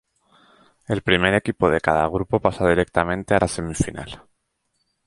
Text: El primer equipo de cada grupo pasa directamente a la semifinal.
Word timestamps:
El 0.87 1.03
primer 1.03 1.35
equipo 1.35 1.69
de 1.69 1.79
cada 1.79 2.07
grupo 2.07 2.39
pasa 2.39 2.67
directamente 2.67 3.35
a 3.35 3.39
la 3.41 3.47
semifinal. 3.47 4.23